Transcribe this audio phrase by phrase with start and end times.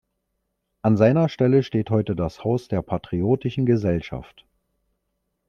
[0.81, 4.47] An seiner Stelle steht heute das Haus der Patriotischen Gesellschaft.